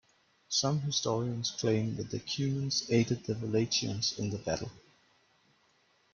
[0.49, 4.71] Some historians claim that the Cumans aided the Wallachians in the battle.